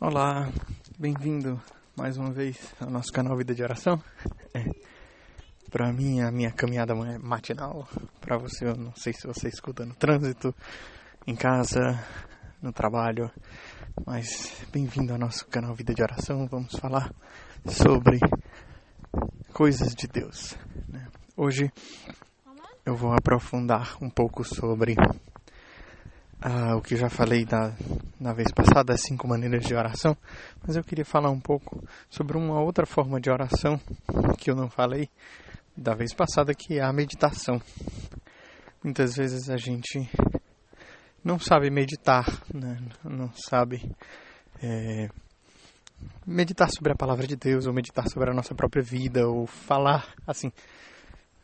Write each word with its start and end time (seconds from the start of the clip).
Olá, 0.00 0.48
bem-vindo 0.96 1.60
mais 1.96 2.16
uma 2.16 2.30
vez 2.30 2.72
ao 2.80 2.88
nosso 2.88 3.12
canal 3.12 3.36
Vida 3.36 3.52
de 3.52 3.64
Oração. 3.64 4.00
É, 4.54 4.64
para 5.72 5.92
mim, 5.92 6.20
a 6.20 6.30
minha 6.30 6.52
caminhada 6.52 6.94
matinal, 7.20 7.84
para 8.20 8.38
você, 8.38 8.68
eu 8.68 8.76
não 8.76 8.94
sei 8.94 9.12
se 9.12 9.26
você 9.26 9.48
escuta 9.48 9.84
no 9.84 9.96
trânsito, 9.96 10.54
em 11.26 11.34
casa, 11.34 11.98
no 12.62 12.72
trabalho, 12.72 13.28
mas 14.06 14.64
bem-vindo 14.70 15.12
ao 15.12 15.18
nosso 15.18 15.44
canal 15.48 15.74
Vida 15.74 15.92
de 15.92 16.00
Oração. 16.00 16.46
Vamos 16.46 16.76
falar 16.76 17.12
sobre 17.66 18.20
coisas 19.52 19.96
de 19.96 20.06
Deus. 20.06 20.56
Né? 20.86 21.08
Hoje 21.36 21.72
eu 22.86 22.94
vou 22.94 23.12
aprofundar 23.12 23.96
um 24.00 24.08
pouco 24.08 24.44
sobre 24.44 24.94
ah, 26.40 26.76
o 26.76 26.80
que 26.80 26.96
já 26.96 27.08
falei 27.08 27.44
da, 27.44 27.74
na 28.20 28.32
vez 28.32 28.52
passada, 28.52 28.92
as 28.92 29.00
cinco 29.02 29.26
maneiras 29.26 29.64
de 29.64 29.74
oração, 29.74 30.16
mas 30.64 30.76
eu 30.76 30.84
queria 30.84 31.04
falar 31.04 31.30
um 31.30 31.40
pouco 31.40 31.82
sobre 32.08 32.36
uma 32.36 32.60
outra 32.60 32.86
forma 32.86 33.20
de 33.20 33.28
oração 33.28 33.80
que 34.38 34.50
eu 34.50 34.54
não 34.54 34.70
falei 34.70 35.10
da 35.76 35.94
vez 35.94 36.14
passada, 36.14 36.54
que 36.54 36.78
é 36.78 36.82
a 36.82 36.92
meditação. 36.92 37.60
Muitas 38.82 39.16
vezes 39.16 39.50
a 39.50 39.56
gente 39.56 40.08
não 41.24 41.40
sabe 41.40 41.70
meditar, 41.70 42.26
né? 42.54 42.78
não 43.02 43.32
sabe 43.32 43.90
é, 44.62 45.08
meditar 46.24 46.70
sobre 46.70 46.92
a 46.92 46.96
palavra 46.96 47.26
de 47.26 47.34
Deus, 47.34 47.66
ou 47.66 47.72
meditar 47.72 48.08
sobre 48.08 48.30
a 48.30 48.34
nossa 48.34 48.54
própria 48.54 48.82
vida, 48.82 49.26
ou 49.28 49.46
falar 49.46 50.14
assim. 50.24 50.52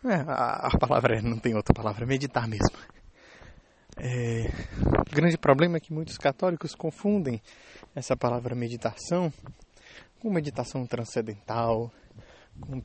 É, 0.04 0.14
a, 0.14 0.68
a 0.68 0.78
palavra 0.78 1.20
não 1.22 1.38
tem 1.38 1.54
outra 1.56 1.74
palavra, 1.74 2.06
meditar 2.06 2.46
mesmo 2.46 2.93
é, 3.96 4.50
o 4.82 5.14
grande 5.14 5.38
problema 5.38 5.76
é 5.76 5.80
que 5.80 5.92
muitos 5.92 6.18
católicos 6.18 6.74
confundem 6.74 7.40
essa 7.94 8.16
palavra 8.16 8.54
meditação 8.54 9.32
com 10.18 10.30
meditação 10.30 10.86
transcendental, 10.86 11.92
com 12.60 12.82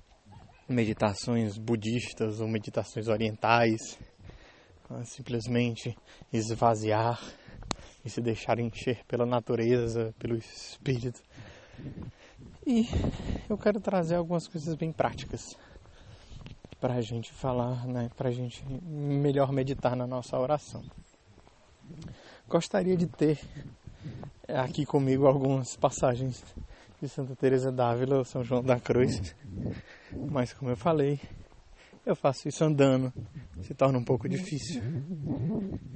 meditações 0.68 1.58
budistas 1.58 2.40
ou 2.40 2.48
meditações 2.48 3.08
orientais, 3.08 3.98
simplesmente 5.06 5.98
esvaziar 6.32 7.20
e 8.04 8.10
se 8.10 8.22
deixar 8.22 8.60
encher 8.60 9.04
pela 9.08 9.26
natureza, 9.26 10.14
pelo 10.20 10.36
espírito. 10.36 11.22
E 12.68 12.86
eu 13.50 13.58
quero 13.58 13.80
trazer 13.80 14.16
algumas 14.16 14.48
coisas 14.48 14.76
bem 14.76 14.92
práticas 14.92 15.42
para 16.80 16.96
a 16.96 17.02
gente 17.02 17.32
falar, 17.34 17.86
né, 17.86 18.10
para 18.16 18.30
a 18.30 18.32
gente 18.32 18.64
melhor 18.84 19.52
meditar 19.52 19.96
na 19.96 20.08
nossa 20.08 20.38
oração. 20.38 20.84
Gostaria 22.48 22.96
de 22.96 23.08
ter 23.08 23.40
aqui 24.48 24.86
comigo 24.86 25.28
algumas 25.28 25.76
passagens 25.76 26.44
de 27.02 27.08
Santa 27.08 27.36
Teresa 27.36 27.72
d'Ávila 27.72 28.18
ou 28.18 28.26
São 28.26 28.44
João 28.44 28.64
da 28.64 28.80
Cruz, 28.80 29.36
mas 30.30 30.54
como 30.54 30.72
eu 30.72 30.78
falei, 30.78 31.20
eu 32.06 32.16
faço 32.16 32.48
isso 32.48 32.64
andando, 32.64 33.14
se 33.62 33.74
torna 33.74 33.98
um 33.98 34.04
pouco 34.04 34.28
difícil. 34.28 34.82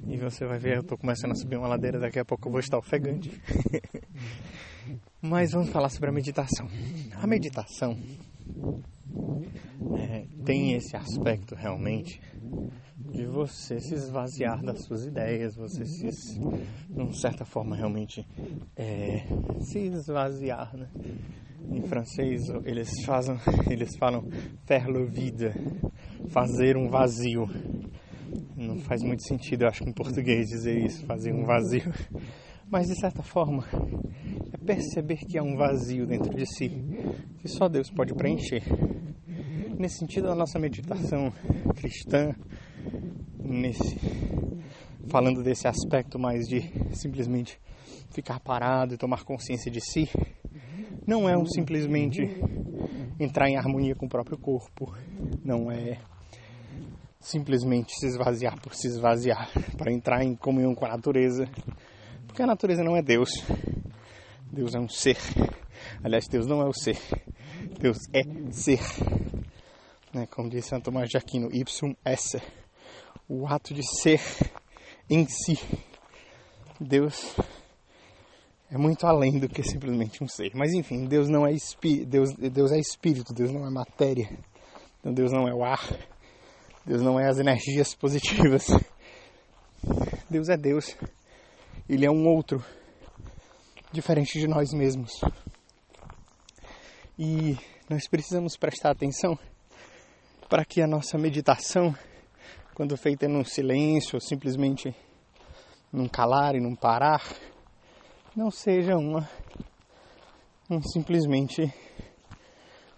E 0.08 0.17
você 0.17 0.45
vai 0.45 0.59
ver, 0.59 0.78
eu 0.78 0.81
estou 0.81 0.98
começando 0.98 1.31
a 1.31 1.36
subir 1.36 1.58
uma 1.58 1.67
ladeira, 1.67 2.00
daqui 2.00 2.20
a 2.20 2.26
pouco 2.26 2.48
eu 2.48 2.52
vou 2.52 2.59
estar 2.59 2.78
ofegante. 2.78 3.42
mas 5.22 5.52
vamos 5.52 5.70
falar 5.70 5.89
sobre 5.89 6.09
a 6.09 6.14
meditação. 6.14 6.67
A 7.22 7.26
meditação 7.26 7.98
tem 10.45 10.73
esse 10.73 10.95
aspecto 10.95 11.55
realmente 11.55 12.22
de 12.97 13.25
você 13.25 13.80
se 13.80 13.94
esvaziar 13.94 14.63
das 14.63 14.83
suas 14.83 15.05
ideias, 15.05 15.55
você 15.55 15.86
se, 15.86 16.08
de 16.09 17.19
certa 17.19 17.45
forma, 17.45 17.75
realmente 17.75 18.25
é, 18.75 19.25
se 19.61 19.80
esvaziar, 19.80 20.75
né? 20.75 20.88
Em 21.71 21.81
francês 21.83 22.41
eles 22.66 22.89
fazem, 23.05 23.38
eles 23.69 23.95
falam 23.97 24.23
faire 24.66 24.91
le 24.91 25.05
vide, 25.05 25.52
fazer 26.30 26.75
um 26.75 26.89
vazio. 26.89 27.48
Não 28.55 28.80
faz 28.80 29.02
muito 29.02 29.23
sentido, 29.27 29.64
eu 29.64 29.70
acho, 29.70 29.83
em 29.83 29.93
português 29.93 30.48
dizer 30.48 30.77
isso, 30.77 31.05
fazer 31.05 31.33
um 31.33 31.45
vazio. 31.45 31.92
Mas 32.70 32.87
de 32.87 32.99
certa 32.99 33.21
forma 33.21 33.64
é 34.52 34.58
perceber 34.58 35.17
que 35.17 35.37
há 35.37 35.43
um 35.43 35.55
vazio 35.55 36.05
dentro 36.05 36.33
de 36.33 36.45
si 36.45 36.70
que 37.39 37.48
só 37.49 37.67
Deus 37.67 37.89
pode 37.89 38.14
preencher. 38.14 38.64
Nesse 39.78 39.98
sentido, 39.98 40.30
a 40.30 40.36
nossa 40.36 40.60
meditação 40.60 41.34
cristã 41.76 42.34
nesse 43.39 43.98
falando 45.10 45.44
desse 45.44 45.67
aspecto 45.67 46.17
mais 46.17 46.48
de 46.48 46.61
simplesmente 46.95 47.60
ficar 48.11 48.39
parado 48.39 48.94
e 48.94 48.98
tomar 48.98 49.23
consciência 49.23 49.72
de 49.72 49.82
si, 49.82 50.10
não 51.06 51.28
é 51.28 51.38
um 51.38 51.45
simplesmente 51.45 52.22
entrar 53.20 53.50
em 53.50 53.58
harmonia 53.58 53.95
com 53.95 54.06
o 54.06 54.10
próprio 54.10 54.38
corpo, 54.38 54.95
não 55.44 55.72
é 55.72 56.00
simplesmente 57.20 57.94
se 57.95 58.08
esvaziar 58.08 58.60
por 58.61 58.73
se 58.73 58.88
esvaziar, 58.88 59.50
para 59.78 59.92
entrar 59.92 60.23
em 60.23 60.36
comunhão 60.36 60.73
com 60.73 60.86
a 60.86 60.90
natureza, 60.90 61.48
porque 62.28 62.42
a 62.42 62.48
natureza 62.48 62.84
não 62.84 62.95
é 62.95 63.02
Deus. 63.02 63.30
Deus 64.52 64.76
é 64.76 64.80
um 64.80 64.90
ser. 64.90 65.17
Aliás, 66.04 66.28
Deus 66.28 66.45
não 66.45 66.61
é 66.61 66.66
o 66.66 66.73
ser. 66.73 66.98
Deus 67.80 67.98
é 68.14 68.23
ser. 68.52 68.80
Né? 70.13 70.27
Como 70.27 70.49
disse 70.49 70.69
Santo 70.69 70.85
Tomás 70.85 71.09
de 71.09 71.17
Aquino, 71.17 71.49
ipsum 71.51 71.95
esse 72.05 72.39
o 73.27 73.47
ato 73.47 73.73
de 73.73 73.81
ser 73.83 74.21
em 75.09 75.27
si. 75.27 75.59
Deus 76.79 77.35
é 78.69 78.77
muito 78.77 79.07
além 79.07 79.39
do 79.39 79.49
que 79.49 79.63
simplesmente 79.63 80.23
um 80.23 80.27
ser. 80.27 80.51
Mas 80.53 80.73
enfim, 80.73 81.05
Deus 81.05 81.29
não 81.29 81.47
é 81.47 81.51
espírito, 81.51 82.09
Deus, 82.09 82.33
Deus 82.35 82.71
é 82.71 82.79
espírito, 82.79 83.33
Deus 83.33 83.51
não 83.51 83.65
é 83.65 83.71
matéria. 83.71 84.29
Então 84.99 85.13
Deus 85.13 85.31
não 85.31 85.47
é 85.47 85.53
o 85.53 85.63
ar. 85.63 85.81
Deus 86.85 87.01
não 87.01 87.19
é 87.19 87.27
as 87.27 87.39
energias 87.39 87.95
positivas. 87.95 88.67
Deus 90.30 90.49
é 90.49 90.57
Deus. 90.57 90.95
Ele 91.89 92.05
é 92.05 92.11
um 92.11 92.27
outro 92.27 92.63
diferente 93.91 94.39
de 94.39 94.47
nós 94.47 94.73
mesmos. 94.73 95.21
E 97.17 97.57
nós 97.89 98.07
precisamos 98.07 98.57
prestar 98.57 98.91
atenção 98.91 99.37
para 100.49 100.65
que 100.65 100.81
a 100.81 100.87
nossa 100.87 101.17
meditação 101.17 101.95
quando 102.73 102.98
feita 102.98 103.27
num 103.27 103.45
silêncio, 103.45 104.15
ou 104.15 104.20
simplesmente 104.20 104.95
num 105.92 106.08
calar 106.08 106.55
e 106.55 106.59
num 106.59 106.76
parar, 106.76 107.21
não 108.36 108.49
seja 108.49 108.98
uma 108.98 109.30
um 110.70 110.81
simplesmente 110.81 111.71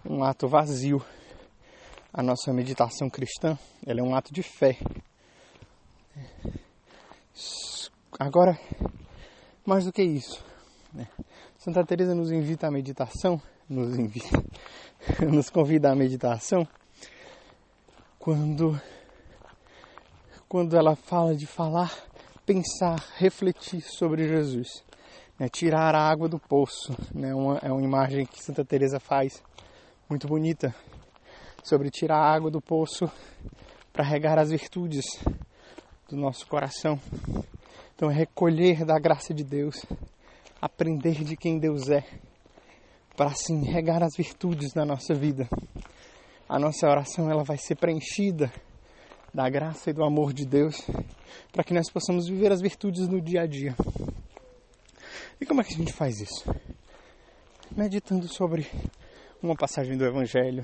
um 0.06 0.24
ato 0.24 0.48
vazio. 0.48 1.04
A 2.14 2.24
nossa 2.24 2.54
meditação 2.54 3.10
cristã, 3.10 3.58
ela 3.86 4.00
é 4.00 4.04
um 4.04 4.16
ato 4.16 4.34
de 4.34 4.42
fé. 4.42 4.78
Agora, 8.18 8.58
mais 9.66 9.84
do 9.84 9.92
que 9.92 10.02
isso, 10.02 10.42
né? 10.94 11.10
Santa 11.58 11.84
Teresa 11.84 12.16
nos 12.16 12.32
invita 12.32 12.68
à 12.68 12.72
meditação, 12.72 13.42
nos 13.68 14.00
invita, 14.00 14.42
nos 15.30 15.50
convida 15.50 15.92
à 15.92 15.96
meditação 15.96 16.66
quando 18.26 18.82
quando 20.50 20.76
ela 20.76 20.96
fala 20.96 21.36
de 21.36 21.46
falar, 21.46 21.94
pensar, 22.44 22.96
refletir 23.18 23.82
sobre 23.82 24.28
Jesus. 24.28 24.84
Né? 25.38 25.48
Tirar 25.48 25.94
a 25.94 26.10
água 26.10 26.28
do 26.28 26.40
poço. 26.40 26.96
Né? 27.14 27.36
Uma, 27.36 27.60
é 27.62 27.72
uma 27.72 27.84
imagem 27.84 28.26
que 28.26 28.44
Santa 28.44 28.66
Teresa 28.66 29.00
faz, 29.00 29.44
muito 30.10 30.28
bonita, 30.28 30.74
sobre 31.64 31.92
tirar 31.92 32.18
a 32.18 32.34
água 32.34 32.50
do 32.50 32.60
poço 32.60 33.08
para 33.94 34.04
regar 34.04 34.40
as 34.40 34.50
virtudes 34.50 35.06
do 36.10 36.18
nosso 36.18 36.48
coração. 36.48 37.00
Então, 37.94 38.10
é 38.10 38.14
recolher 38.16 38.84
da 38.86 38.98
graça 38.98 39.36
de 39.36 39.44
Deus, 39.44 39.86
aprender 40.60 41.24
de 41.24 41.38
quem 41.38 41.60
Deus 41.60 41.90
é, 41.90 42.04
para 43.16 43.28
assim 43.28 43.64
regar 43.66 44.02
as 44.02 44.16
virtudes 44.18 44.74
da 44.74 44.84
nossa 44.84 45.14
vida. 45.14 45.48
A 46.48 46.60
nossa 46.60 46.88
oração 46.88 47.28
ela 47.30 47.44
vai 47.44 47.58
ser 47.58 47.76
preenchida 47.76 48.54
da 49.34 49.50
graça 49.50 49.90
e 49.90 49.94
do 49.94 50.04
amor 50.04 50.32
de 50.32 50.46
Deus, 50.46 50.80
para 51.52 51.64
que 51.64 51.74
nós 51.74 51.90
possamos 51.90 52.28
viver 52.28 52.52
as 52.52 52.62
virtudes 52.62 53.08
no 53.08 53.20
dia 53.20 53.42
a 53.42 53.48
dia. 53.48 53.76
E 55.42 55.46
como 55.46 55.62
é 55.62 55.64
que 55.64 55.74
a 55.74 55.78
gente 55.78 55.92
faz 55.92 56.22
isso? 56.22 56.44
Meditando 57.76 58.28
sobre 58.28 58.68
uma 59.42 59.56
passagem 59.56 59.98
do 59.98 60.06
Evangelho, 60.06 60.64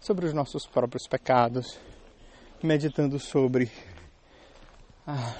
sobre 0.00 0.26
os 0.26 0.32
nossos 0.32 0.64
próprios 0.64 1.08
pecados, 1.08 1.76
meditando 2.62 3.18
sobre 3.18 3.68
a, 5.04 5.34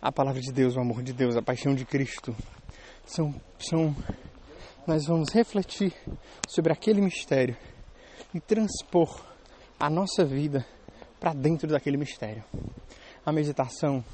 a 0.00 0.12
palavra 0.12 0.40
de 0.40 0.52
Deus, 0.52 0.76
o 0.76 0.80
amor 0.80 1.02
de 1.02 1.12
Deus, 1.12 1.36
a 1.36 1.42
paixão 1.42 1.74
de 1.74 1.84
Cristo. 1.84 2.36
São, 3.04 3.34
são, 3.58 3.96
nós 4.86 5.06
vamos 5.06 5.30
refletir 5.30 5.92
sobre 6.48 6.72
aquele 6.72 7.00
mistério 7.00 7.56
e 8.34 8.40
transpor 8.40 9.24
a 9.78 9.88
nossa 9.88 10.24
vida 10.24 10.66
para 11.18 11.32
dentro 11.32 11.68
daquele 11.68 11.96
mistério. 11.96 12.44
A 13.24 13.32
meditação, 13.32 14.04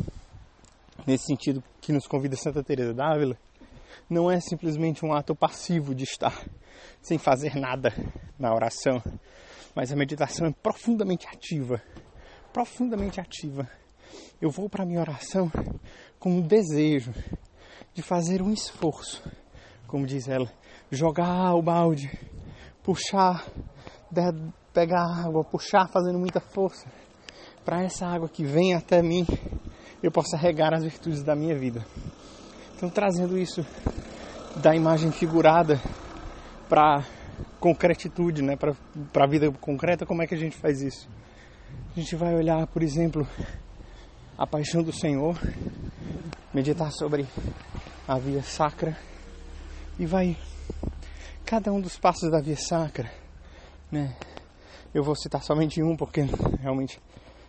nesse 1.06 1.26
sentido 1.26 1.62
que 1.80 1.92
nos 1.92 2.06
convida 2.06 2.36
Santa 2.36 2.62
Teresa 2.62 2.94
d'Ávila, 2.94 3.36
não 4.08 4.30
é 4.30 4.40
simplesmente 4.40 5.04
um 5.04 5.12
ato 5.12 5.34
passivo 5.34 5.94
de 5.94 6.04
estar 6.04 6.44
sem 7.00 7.18
fazer 7.18 7.54
nada 7.56 7.92
na 8.38 8.54
oração, 8.54 9.02
mas 9.74 9.92
a 9.92 9.96
meditação 9.96 10.46
é 10.46 10.52
profundamente 10.52 11.26
ativa. 11.26 11.82
Profundamente 12.52 13.20
ativa. 13.20 13.68
Eu 14.40 14.50
vou 14.50 14.68
para 14.68 14.84
a 14.84 14.86
minha 14.86 15.00
oração 15.00 15.50
com 16.18 16.30
um 16.30 16.40
desejo 16.40 17.12
de 17.92 18.02
fazer 18.02 18.42
um 18.42 18.52
esforço, 18.52 19.22
como 19.86 20.06
diz 20.06 20.28
ela, 20.28 20.50
jogar 20.90 21.54
o 21.54 21.62
balde, 21.62 22.10
puxar, 22.82 23.46
pegar 24.72 25.24
água, 25.24 25.44
puxar 25.44 25.88
fazendo 25.88 26.18
muita 26.18 26.40
força, 26.40 26.86
para 27.64 27.82
essa 27.82 28.06
água 28.06 28.28
que 28.28 28.44
vem 28.44 28.74
até 28.74 29.02
mim, 29.02 29.26
eu 30.02 30.10
possa 30.10 30.36
regar 30.36 30.74
as 30.74 30.84
virtudes 30.84 31.22
da 31.22 31.34
minha 31.34 31.56
vida. 31.56 31.84
Então, 32.76 32.90
trazendo 32.90 33.38
isso 33.38 33.64
da 34.56 34.74
imagem 34.74 35.10
figurada 35.10 35.80
para 36.68 37.04
concretitude, 37.58 38.42
né? 38.42 38.56
para 38.56 39.24
a 39.24 39.28
vida 39.28 39.50
concreta, 39.52 40.04
como 40.04 40.22
é 40.22 40.26
que 40.26 40.34
a 40.34 40.38
gente 40.38 40.56
faz 40.56 40.82
isso? 40.82 41.08
A 41.96 42.00
gente 42.00 42.14
vai 42.16 42.34
olhar, 42.34 42.66
por 42.66 42.82
exemplo, 42.82 43.26
a 44.36 44.46
paixão 44.46 44.82
do 44.82 44.92
Senhor, 44.92 45.38
meditar 46.52 46.90
sobre 46.92 47.26
a 48.06 48.18
via 48.18 48.42
sacra 48.42 48.96
e 49.98 50.04
vai 50.04 50.36
cada 51.44 51.72
um 51.72 51.80
dos 51.80 51.96
passos 51.96 52.30
da 52.30 52.40
via 52.40 52.56
sacra, 52.56 53.10
né? 53.90 54.16
Eu 54.92 55.02
vou 55.02 55.14
citar 55.14 55.42
somente 55.42 55.82
um 55.82 55.96
porque 55.96 56.22
realmente 56.60 57.00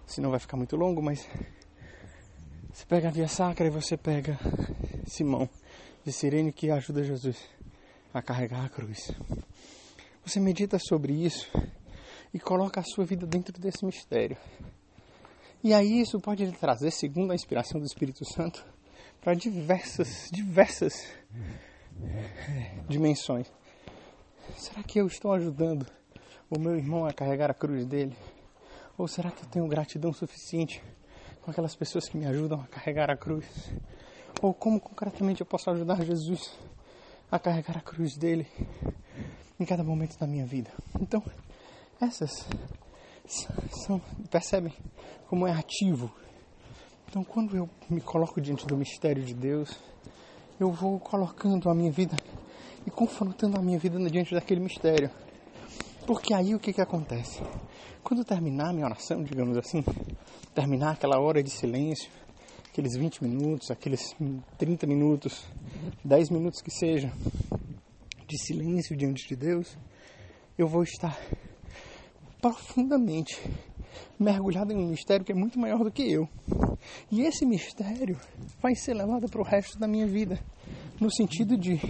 senão 0.05 0.31
vai 0.31 0.39
ficar 0.39 0.57
muito 0.57 0.75
longo, 0.75 1.01
mas 1.01 1.27
você 2.73 2.85
pega 2.85 3.07
a 3.07 3.11
via 3.11 3.27
sacra 3.27 3.67
e 3.67 3.69
você 3.69 3.95
pega 3.97 4.37
Simão 5.07 5.49
de 6.03 6.11
Sirene 6.11 6.51
que 6.51 6.69
ajuda 6.69 7.03
Jesus 7.03 7.37
a 8.13 8.21
carregar 8.21 8.65
a 8.65 8.69
cruz. 8.69 9.11
Você 10.25 10.39
medita 10.39 10.79
sobre 10.79 11.13
isso 11.13 11.49
e 12.33 12.39
coloca 12.39 12.79
a 12.79 12.83
sua 12.83 13.05
vida 13.05 13.25
dentro 13.25 13.59
desse 13.59 13.85
mistério. 13.85 14.37
E 15.63 15.73
aí 15.73 16.01
isso 16.01 16.19
pode 16.19 16.45
lhe 16.45 16.51
trazer, 16.51 16.91
segundo 16.91 17.31
a 17.31 17.35
inspiração 17.35 17.79
do 17.79 17.85
Espírito 17.85 18.23
Santo, 18.25 18.65
para 19.21 19.33
diversas, 19.33 20.29
diversas 20.31 21.07
eh, 22.03 22.83
dimensões. 22.87 23.51
Será 24.57 24.83
que 24.83 24.99
eu 24.99 25.07
estou 25.07 25.33
ajudando 25.33 25.87
o 26.49 26.59
meu 26.59 26.75
irmão 26.75 27.05
a 27.05 27.13
carregar 27.13 27.49
a 27.49 27.53
cruz 27.53 27.85
dele? 27.85 28.15
Ou 28.97 29.07
será 29.07 29.31
que 29.31 29.43
eu 29.43 29.49
tenho 29.49 29.67
gratidão 29.67 30.13
suficiente 30.13 30.81
com 31.41 31.51
aquelas 31.51 31.75
pessoas 31.75 32.07
que 32.07 32.17
me 32.17 32.25
ajudam 32.25 32.61
a 32.61 32.67
carregar 32.67 33.09
a 33.09 33.17
cruz? 33.17 33.45
Ou 34.41 34.53
como 34.53 34.79
concretamente 34.79 35.41
eu 35.41 35.45
posso 35.45 35.69
ajudar 35.69 36.03
Jesus 36.03 36.57
a 37.31 37.39
carregar 37.39 37.77
a 37.77 37.81
cruz 37.81 38.15
dele 38.15 38.47
em 39.59 39.65
cada 39.65 39.83
momento 39.83 40.17
da 40.17 40.27
minha 40.27 40.45
vida? 40.45 40.71
Então, 40.99 41.23
essas 41.99 42.47
são, 43.85 43.99
percebem 44.29 44.73
como 45.27 45.47
é 45.47 45.51
ativo. 45.51 46.11
Então, 47.09 47.23
quando 47.23 47.55
eu 47.55 47.69
me 47.89 48.01
coloco 48.01 48.41
diante 48.41 48.65
do 48.65 48.77
mistério 48.77 49.23
de 49.23 49.33
Deus, 49.33 49.77
eu 50.59 50.71
vou 50.71 50.99
colocando 50.99 51.69
a 51.69 51.75
minha 51.75 51.91
vida 51.91 52.15
e 52.85 52.91
confrontando 52.91 53.57
a 53.57 53.61
minha 53.61 53.79
vida 53.79 53.97
diante 54.09 54.33
daquele 54.33 54.61
mistério. 54.61 55.09
Porque 56.05 56.35
aí 56.35 56.53
o 56.53 56.59
que, 56.59 56.71
que 56.71 56.81
acontece? 56.81 57.41
Quando 58.03 58.23
terminar 58.23 58.69
a 58.69 58.73
minha 58.73 58.85
oração, 58.85 59.23
digamos 59.23 59.57
assim, 59.57 59.83
terminar 60.53 60.91
aquela 60.91 61.19
hora 61.19 61.41
de 61.41 61.49
silêncio, 61.49 62.11
aqueles 62.69 62.95
20 62.95 63.23
minutos, 63.23 63.71
aqueles 63.71 64.15
30 64.59 64.85
minutos, 64.85 65.43
10 66.03 66.29
minutos 66.29 66.61
que 66.61 66.69
seja, 66.69 67.11
de 68.27 68.37
silêncio 68.37 68.95
diante 68.95 69.27
de 69.27 69.35
Deus, 69.35 69.75
eu 70.55 70.67
vou 70.67 70.83
estar 70.83 71.19
profundamente 72.39 73.41
mergulhado 74.19 74.73
em 74.73 74.77
um 74.77 74.89
mistério 74.89 75.25
que 75.25 75.31
é 75.31 75.35
muito 75.35 75.57
maior 75.57 75.83
do 75.83 75.91
que 75.91 76.03
eu. 76.03 76.29
E 77.11 77.23
esse 77.23 77.47
mistério 77.47 78.19
vai 78.61 78.75
ser 78.75 78.93
levado 78.93 79.27
para 79.27 79.41
o 79.41 79.43
resto 79.43 79.79
da 79.79 79.87
minha 79.87 80.05
vida, 80.05 80.39
no 81.01 81.11
sentido 81.11 81.57
de 81.57 81.81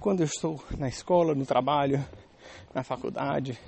quando 0.00 0.20
eu 0.20 0.26
estou 0.26 0.64
na 0.78 0.88
escola, 0.88 1.34
no 1.34 1.44
trabalho, 1.44 2.02
na 2.74 2.82
faculdade, 2.82 3.58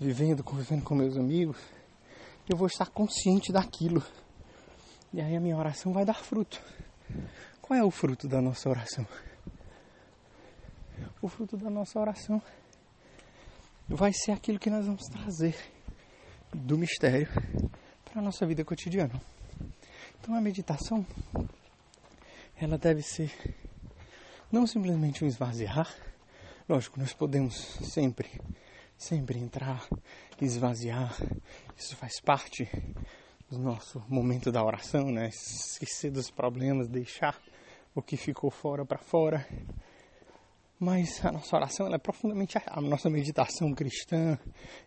vivendo, 0.00 0.42
convivendo 0.42 0.82
com 0.82 0.94
meus 0.94 1.16
amigos, 1.16 1.56
eu 2.48 2.56
vou 2.56 2.66
estar 2.66 2.86
consciente 2.86 3.52
daquilo. 3.52 4.02
E 5.12 5.20
aí 5.20 5.36
a 5.36 5.40
minha 5.40 5.56
oração 5.56 5.92
vai 5.92 6.04
dar 6.04 6.14
fruto. 6.14 6.60
Qual 7.60 7.78
é 7.78 7.84
o 7.84 7.90
fruto 7.90 8.26
da 8.26 8.40
nossa 8.40 8.68
oração? 8.68 9.06
O 11.20 11.28
fruto 11.28 11.56
da 11.56 11.70
nossa 11.70 11.98
oração 11.98 12.42
vai 13.88 14.12
ser 14.12 14.32
aquilo 14.32 14.58
que 14.58 14.70
nós 14.70 14.86
vamos 14.86 15.02
trazer 15.08 15.56
do 16.52 16.76
mistério 16.76 17.28
para 18.04 18.20
a 18.20 18.22
nossa 18.22 18.46
vida 18.46 18.64
cotidiana. 18.64 19.20
Então 20.20 20.34
a 20.34 20.40
meditação 20.40 21.06
ela 22.56 22.78
deve 22.78 23.02
ser 23.02 23.32
não 24.50 24.66
simplesmente 24.66 25.24
um 25.24 25.26
esvaziar. 25.26 25.88
Lógico, 26.68 27.00
nós 27.00 27.12
podemos 27.12 27.54
sempre, 27.82 28.40
sempre 28.96 29.36
entrar, 29.36 29.84
esvaziar. 30.40 31.12
Isso 31.76 31.96
faz 31.96 32.20
parte 32.20 32.68
do 33.50 33.58
nosso 33.58 34.00
momento 34.08 34.52
da 34.52 34.64
oração, 34.64 35.10
né? 35.10 35.28
Esquecer 35.28 36.12
dos 36.12 36.30
problemas, 36.30 36.86
deixar 36.86 37.36
o 37.92 38.00
que 38.00 38.16
ficou 38.16 38.48
fora 38.48 38.84
para 38.84 38.98
fora. 38.98 39.44
Mas 40.78 41.24
a 41.24 41.32
nossa 41.32 41.56
oração 41.56 41.86
ela 41.86 41.96
é 41.96 41.98
profundamente 41.98 42.56
a 42.64 42.80
nossa 42.80 43.10
meditação 43.10 43.74
cristã 43.74 44.38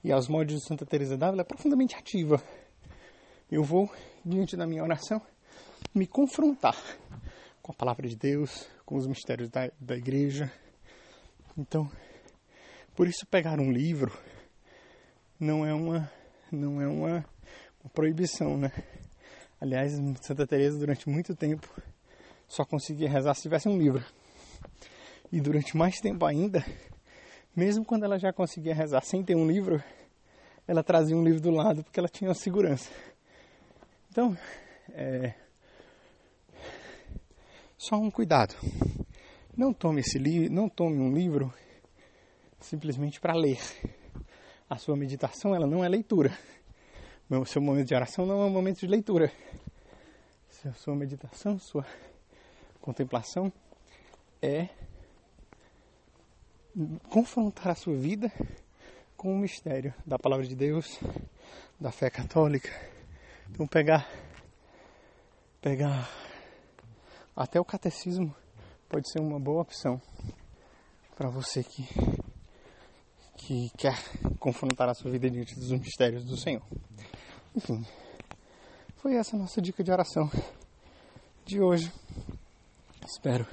e 0.01 0.13
aos 0.13 0.29
modos 0.29 0.55
de 0.55 0.65
Santa 0.65 0.85
Teresa 0.85 1.17
d'Ávila 1.17 1.41
é 1.41 1.45
profundamente 1.45 1.93
ativa. 1.93 2.41
Eu 3.51 3.63
vou 3.63 3.91
diante 4.23 4.55
da 4.55 4.65
minha 4.65 4.81
oração 4.81 5.21
me 5.93 6.07
confrontar 6.07 6.77
com 7.61 7.73
a 7.73 7.75
palavra 7.75 8.07
de 8.07 8.15
Deus, 8.15 8.65
com 8.85 8.95
os 8.95 9.05
mistérios 9.05 9.49
da, 9.49 9.69
da 9.77 9.97
igreja. 9.97 10.49
Então, 11.57 11.89
por 12.95 13.07
isso 13.07 13.25
pegar 13.25 13.59
um 13.59 13.71
livro 13.71 14.11
não 15.39 15.65
é 15.65 15.73
uma 15.73 16.11
não 16.51 16.81
é 16.81 16.87
uma, 16.87 17.25
uma 17.81 17.89
proibição, 17.93 18.57
né? 18.57 18.71
Aliás, 19.59 19.93
Santa 20.21 20.45
Teresa 20.45 20.77
durante 20.77 21.09
muito 21.09 21.35
tempo 21.35 21.69
só 22.47 22.65
conseguia 22.65 23.09
rezar 23.09 23.33
se 23.33 23.43
tivesse 23.43 23.67
um 23.67 23.77
livro. 23.77 24.05
E 25.31 25.39
durante 25.41 25.75
mais 25.75 25.99
tempo 25.99 26.25
ainda, 26.25 26.63
mesmo 27.55 27.85
quando 27.85 28.03
ela 28.03 28.19
já 28.19 28.31
conseguia 28.31 28.75
rezar 28.75 29.01
sem 29.01 29.23
ter 29.23 29.35
um 29.35 29.47
livro, 29.47 29.81
ela 30.67 30.83
trazia 30.83 31.15
um 31.15 31.23
livro 31.23 31.41
do 31.41 31.51
lado 31.51 31.83
porque 31.83 31.99
ela 31.99 32.09
tinha 32.09 32.33
segurança. 32.33 32.89
Então, 34.09 34.37
é, 34.91 35.33
só 37.77 37.95
um 37.95 38.11
cuidado. 38.11 38.55
Não 39.57 39.73
tome 39.73 40.01
esse 40.01 40.19
livro, 40.19 40.53
não 40.53 40.67
tome 40.67 40.97
um 40.97 41.13
livro 41.13 41.53
simplesmente 42.59 43.21
para 43.21 43.33
ler. 43.33 43.57
A 44.69 44.77
sua 44.77 44.97
meditação 44.97 45.55
ela 45.55 45.65
não 45.65 45.81
é 45.81 45.87
leitura. 45.87 46.37
O 47.29 47.45
seu 47.45 47.61
momento 47.61 47.87
de 47.87 47.95
oração 47.95 48.25
não 48.25 48.41
é 48.41 48.45
um 48.45 48.49
momento 48.49 48.81
de 48.81 48.87
leitura. 48.87 49.31
A 50.65 50.73
sua 50.73 50.93
meditação, 50.93 51.57
sua 51.57 51.85
contemplação 52.81 53.49
é 54.41 54.67
confrontar 57.09 57.69
a 57.69 57.75
sua 57.75 57.95
vida 57.95 58.29
com 59.15 59.33
o 59.33 59.37
mistério 59.37 59.93
da 60.05 60.19
palavra 60.19 60.45
de 60.45 60.55
Deus, 60.55 60.99
da 61.79 61.93
fé 61.93 62.09
católica. 62.09 62.69
Então 63.49 63.65
pegar 63.65 64.05
pegar 65.61 66.09
até 67.33 67.57
o 67.57 67.63
catecismo 67.63 68.35
pode 68.89 69.09
ser 69.11 69.19
uma 69.19 69.39
boa 69.39 69.61
opção 69.61 70.01
para 71.15 71.29
você 71.29 71.63
que, 71.63 71.87
que 73.37 73.69
quer 73.77 73.97
confrontar 74.39 74.89
a 74.89 74.93
sua 74.93 75.11
vida 75.11 75.29
diante 75.29 75.55
dos 75.55 75.71
mistérios 75.71 76.23
do 76.25 76.37
Senhor. 76.37 76.61
Enfim, 77.55 77.85
foi 78.97 79.15
essa 79.15 79.35
a 79.35 79.39
nossa 79.39 79.61
dica 79.61 79.83
de 79.83 79.91
oração 79.91 80.29
de 81.45 81.61
hoje. 81.61 81.91
Espero 83.05 83.45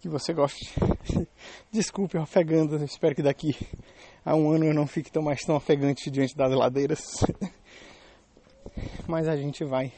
que 0.00 0.08
você 0.08 0.32
goste. 0.32 0.74
Desculpe 1.72 2.18
ofegando, 2.18 2.82
espero 2.84 3.14
que 3.14 3.22
daqui 3.22 3.56
a 4.24 4.34
um 4.34 4.50
ano 4.50 4.66
eu 4.66 4.74
não 4.74 4.86
fique 4.86 5.10
tão 5.10 5.22
mais 5.22 5.40
tão 5.42 5.56
ofegante 5.56 6.10
diante 6.10 6.36
das 6.36 6.52
ladeiras. 6.52 7.00
Mas 9.06 9.28
a 9.28 9.36
gente 9.36 9.64
vai 9.64 9.92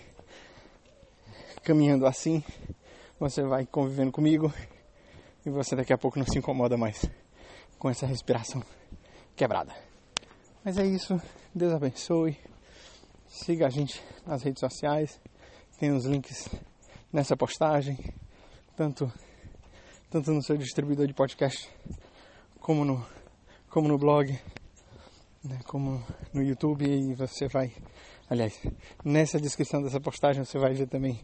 caminhando 1.62 2.06
assim 2.06 2.42
você 3.18 3.42
vai 3.42 3.64
convivendo 3.66 4.12
comigo 4.12 4.52
e 5.44 5.50
você 5.50 5.74
daqui 5.74 5.92
a 5.92 5.98
pouco 5.98 6.18
não 6.18 6.26
se 6.26 6.38
incomoda 6.38 6.76
mais 6.76 7.08
com 7.78 7.88
essa 7.88 8.06
respiração 8.06 8.62
quebrada. 9.34 9.72
Mas 10.64 10.78
é 10.78 10.86
isso, 10.86 11.20
Deus 11.54 11.72
abençoe. 11.72 12.36
Siga 13.26 13.66
a 13.66 13.70
gente 13.70 14.02
nas 14.26 14.42
redes 14.42 14.60
sociais, 14.60 15.20
tem 15.78 15.92
os 15.92 16.04
links 16.04 16.48
nessa 17.12 17.36
postagem. 17.36 17.98
tanto, 18.76 19.10
tanto 20.10 20.32
no 20.32 20.42
seu 20.42 20.56
distribuidor 20.56 21.06
de 21.06 21.14
podcast, 21.14 21.70
como 22.60 22.84
no, 22.84 23.06
como 23.70 23.88
no 23.88 23.98
blog, 23.98 24.38
né, 25.44 25.60
como 25.66 26.04
no 26.32 26.42
YouTube. 26.42 26.84
E 26.84 27.14
você 27.14 27.48
vai, 27.48 27.72
aliás, 28.28 28.60
nessa 29.04 29.40
descrição 29.40 29.82
dessa 29.82 30.00
postagem 30.00 30.44
você 30.44 30.58
vai 30.58 30.74
ver 30.74 30.88
também 30.88 31.22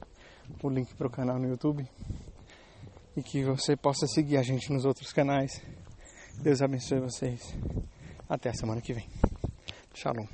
o 0.62 0.68
link 0.68 0.94
para 0.94 1.06
o 1.06 1.10
canal 1.10 1.38
no 1.38 1.48
YouTube. 1.48 1.86
E 3.16 3.22
que 3.22 3.44
você 3.44 3.76
possa 3.76 4.06
seguir 4.06 4.38
a 4.38 4.42
gente 4.42 4.72
nos 4.72 4.84
outros 4.84 5.12
canais. 5.12 5.60
Deus 6.42 6.62
abençoe 6.62 7.00
vocês. 7.00 7.54
Até 8.28 8.50
a 8.50 8.54
semana 8.54 8.80
que 8.80 8.94
vem. 8.94 9.06
Shalom. 9.94 10.26